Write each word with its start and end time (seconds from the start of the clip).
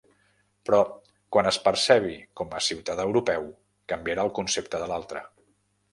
Però 0.67 0.77
quan 1.35 1.49
es 1.49 1.59
percebi 1.67 2.15
com 2.41 2.57
a 2.57 2.63
ciutadà 2.69 3.07
europeu, 3.11 3.45
canviarà 3.93 4.29
el 4.29 4.37
concepte 4.39 4.85
de 4.87 4.93
l'altre. 4.95 5.23